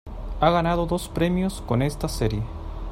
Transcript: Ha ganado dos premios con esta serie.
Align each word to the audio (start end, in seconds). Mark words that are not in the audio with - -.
Ha 0.39 0.49
ganado 0.49 0.87
dos 0.87 1.07
premios 1.09 1.61
con 1.67 1.83
esta 1.83 2.07
serie. 2.07 2.41